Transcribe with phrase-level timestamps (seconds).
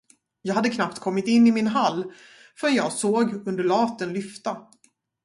[0.41, 2.11] Jag hade knappt kommit in i min hall
[2.59, 4.57] förrän jag såg undulaten lyfta.